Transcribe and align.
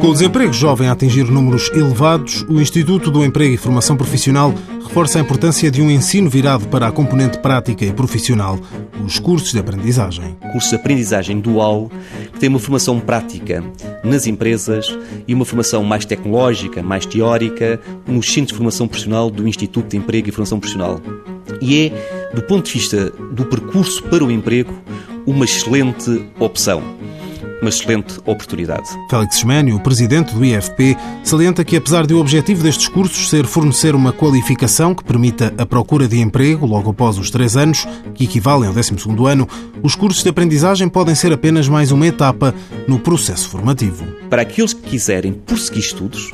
Com 0.00 0.10
o 0.10 0.12
desemprego 0.12 0.52
jovem 0.52 0.88
a 0.88 0.92
atingir 0.92 1.24
números 1.24 1.70
elevados, 1.74 2.42
o 2.48 2.60
Instituto 2.60 3.10
do 3.10 3.24
Emprego 3.24 3.54
e 3.54 3.56
Formação 3.56 3.96
Profissional 3.96 4.54
reforça 4.82 5.18
a 5.18 5.20
importância 5.20 5.70
de 5.70 5.82
um 5.82 5.90
ensino 5.90 6.30
virado 6.30 6.68
para 6.68 6.86
a 6.86 6.92
componente 6.92 7.38
prática 7.38 7.84
e 7.84 7.92
profissional, 7.92 8.60
os 9.04 9.18
cursos 9.18 9.52
de 9.52 9.58
aprendizagem. 9.58 10.36
Cursos 10.52 10.70
de 10.70 10.76
aprendizagem 10.76 11.40
dual, 11.40 11.90
que 12.32 12.38
tem 12.38 12.48
uma 12.48 12.60
formação 12.60 13.00
prática 13.00 13.62
nas 14.04 14.26
empresas 14.26 14.96
e 15.26 15.34
uma 15.34 15.44
formação 15.44 15.82
mais 15.82 16.04
tecnológica, 16.04 16.80
mais 16.80 17.04
teórica, 17.04 17.80
nos 18.06 18.26
centros 18.32 18.52
de 18.52 18.54
formação 18.54 18.86
profissional 18.86 19.28
do 19.30 19.48
Instituto 19.48 19.88
de 19.88 19.96
Emprego 19.96 20.28
e 20.28 20.32
Formação 20.32 20.60
Profissional. 20.60 21.00
E 21.60 21.86
é, 21.86 22.32
do 22.34 22.42
ponto 22.42 22.66
de 22.66 22.72
vista 22.74 23.10
do 23.32 23.44
percurso 23.44 24.02
para 24.04 24.24
o 24.24 24.30
emprego, 24.30 24.72
uma 25.26 25.44
excelente 25.44 26.24
opção 26.38 26.97
uma 27.60 27.68
excelente 27.68 28.18
oportunidade. 28.24 28.88
Félix 29.10 29.38
Xménio, 29.38 29.76
o 29.76 29.80
presidente 29.80 30.34
do 30.34 30.44
IFP, 30.44 30.96
salienta 31.22 31.64
que, 31.64 31.76
apesar 31.76 32.06
de 32.06 32.14
o 32.14 32.20
objetivo 32.20 32.62
destes 32.62 32.88
cursos 32.88 33.28
ser 33.28 33.46
fornecer 33.46 33.94
uma 33.94 34.12
qualificação 34.12 34.94
que 34.94 35.04
permita 35.04 35.52
a 35.58 35.66
procura 35.66 36.06
de 36.06 36.20
emprego 36.20 36.66
logo 36.66 36.90
após 36.90 37.18
os 37.18 37.30
três 37.30 37.56
anos, 37.56 37.86
que 38.14 38.24
equivalem 38.24 38.68
ao 38.68 38.74
12 38.74 38.94
ano, 39.28 39.48
os 39.82 39.94
cursos 39.94 40.22
de 40.22 40.28
aprendizagem 40.28 40.88
podem 40.88 41.14
ser 41.14 41.32
apenas 41.32 41.68
mais 41.68 41.90
uma 41.90 42.06
etapa 42.06 42.54
no 42.86 42.98
processo 42.98 43.48
formativo. 43.48 44.06
Para 44.30 44.42
aqueles 44.42 44.72
que 44.72 44.82
quiserem 44.82 45.32
prosseguir 45.32 45.80
estudos, 45.80 46.30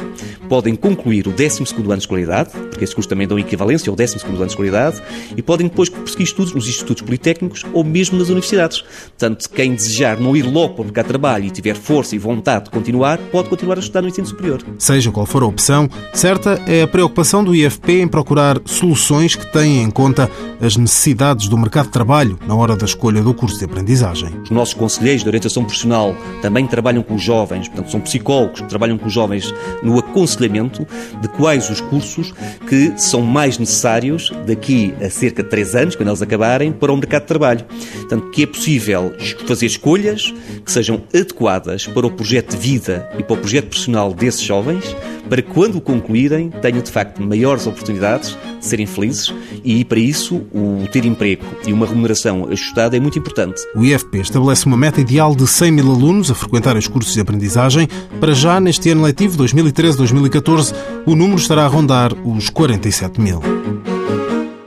podem 0.49 0.75
concluir 0.75 1.27
o 1.27 1.31
12 1.31 1.59
ano 1.59 1.99
de 1.99 2.03
escolaridade, 2.03 2.51
porque 2.51 2.85
esses 2.85 2.95
cursos 2.95 3.09
também 3.09 3.27
dão 3.27 3.39
equivalência 3.39 3.89
ao 3.91 3.97
12 3.97 4.25
ano 4.27 4.37
de 4.37 4.47
escolaridade, 4.47 5.03
e 5.37 5.43
podem 5.43 5.69
depois 5.69 5.89
prosseguir 5.89 6.27
estudos 6.27 6.55
nos 6.55 6.69
institutos 6.69 7.03
politécnicos 7.03 7.65
ou 7.73 7.85
mesmo 7.85 8.19
nas 8.19 8.29
universidades. 8.29 8.83
Portanto, 8.83 9.49
quem 9.51 9.75
desejar 9.75 10.19
não 10.19 10.37
ir 10.37 10.43
logo 10.43 10.75
para 10.75 10.83
o 10.83 10.85
mercado 10.85 11.07
trabalho 11.15 11.45
e 11.45 11.51
tiver 11.51 11.77
força 11.77 12.17
e 12.17 12.19
vontade 12.19 12.65
de 12.65 12.71
continuar, 12.71 13.19
pode 13.31 13.49
continuar 13.49 13.77
a 13.77 13.81
estudar 13.81 14.03
no 14.03 14.09
ensino 14.09 14.27
superior. 14.27 14.61
Seja 14.79 15.13
qual 15.13 15.25
for 15.25 15.45
a 15.45 15.47
opção, 15.47 15.89
certa 16.13 16.61
é 16.67 16.83
a 16.83 16.89
preocupação 16.89 17.45
do 17.45 17.55
IFP 17.55 18.01
em 18.01 18.09
procurar 18.09 18.61
soluções 18.65 19.37
que 19.37 19.47
tenham 19.53 19.85
em 19.85 19.91
conta 19.91 20.29
as 20.61 20.77
necessidades 20.77 21.47
do 21.47 21.57
mercado 21.57 21.87
de 21.87 21.93
trabalho 21.93 22.37
na 22.49 22.55
hora 22.57 22.75
da 22.75 22.85
escolha 22.85 23.23
do 23.23 23.33
curso 23.33 23.59
de 23.59 23.65
aprendizagem. 23.65 24.29
Os 24.43 24.51
nossos 24.51 24.75
conselheiros 24.75 25.23
de 25.23 25.29
orientação 25.29 25.63
profissional 25.63 26.17
também 26.43 26.67
trabalham 26.67 27.03
com 27.03 27.15
os 27.15 27.23
jovens, 27.23 27.69
portanto, 27.69 27.93
são 27.93 28.01
psicólogos 28.01 28.61
que 28.61 28.69
trabalham 28.69 28.99
com 28.99 29.07
os 29.07 29.13
jovens 29.13 29.55
no 29.85 29.97
aconselhamento 29.99 30.85
de 31.21 31.29
quais 31.29 31.71
os 31.71 31.81
cursos 31.81 32.35
que 32.69 32.93
são 32.97 33.23
mais 33.23 33.57
necessários 33.57 34.33
daqui 34.47 34.93
a 35.01 35.09
cerca 35.09 35.45
de 35.45 35.49
três 35.49 35.77
anos, 35.77 35.95
quando 35.95 36.09
eles 36.09 36.23
acabarem, 36.23 36.73
para 36.73 36.93
o 36.93 36.97
mercado 36.97 37.23
de 37.23 37.29
trabalho. 37.29 37.65
Portanto, 38.01 38.31
que 38.31 38.43
é 38.43 38.47
possível 38.47 39.13
fazer 39.47 39.67
escolhas 39.67 40.35
que 40.65 40.73
sejam 40.73 41.04
adequadas 41.13 41.87
para 41.87 42.07
o 42.07 42.11
projeto 42.11 42.53
de 42.53 42.57
vida 42.57 43.09
e 43.19 43.23
para 43.23 43.35
o 43.35 43.39
projeto 43.39 43.67
profissional 43.67 44.13
desses 44.13 44.43
jovens, 44.43 44.85
para 45.29 45.43
que 45.43 45.51
quando 45.51 45.77
o 45.77 45.81
concluírem 45.81 46.51
tenham 46.51 46.81
de 46.81 46.91
facto 46.91 47.23
maiores 47.23 47.67
oportunidades 47.67 48.37
de 48.59 48.65
serem 48.67 48.87
felizes 48.87 49.35
e 49.65 49.85
para 49.85 49.99
isso 49.99 50.37
o 50.53 50.87
ter 50.93 51.05
emprego 51.05 51.45
e 51.67 51.73
uma 51.73 51.87
remuneração 51.87 52.47
ajustada 52.51 52.97
é 52.97 53.01
muito 53.01 53.19
importante. 53.19 53.63
O 53.75 53.85
IFP 53.85 54.19
estabelece 54.19 54.67
uma 54.67 54.77
meta 54.77 55.01
ideal 55.01 55.35
de 55.35 55.47
100 55.47 55.73
mil 55.73 55.91
alunos 55.91 56.31
a 56.31 56.35
frequentar 56.35 56.77
os 56.77 56.89
cursos 56.89 57.15
de 57.15 57.21
aprendizagem. 57.21 57.89
Para 58.21 58.35
já, 58.35 58.61
neste 58.61 58.91
ano 58.91 59.03
letivo 59.03 59.43
2013-2014, 59.43 60.75
o 61.07 61.15
número 61.15 61.41
estará 61.41 61.65
a 61.65 61.69
rondar 61.69 62.13
os 62.27 62.49
47 62.51 63.21
mil. 63.21 63.41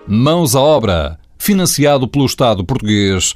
Mãos 0.07 0.55
à 0.55 0.61
obra. 0.61 1.19
Financiado 1.37 2.07
pelo 2.07 2.25
Estado 2.25 2.65
português 2.65 3.35